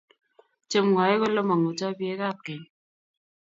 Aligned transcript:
Chemwoe 0.69 1.15
kole 1.21 1.41
mangutoi 1.47 1.97
biekap 1.97 2.37
keny 2.45 2.65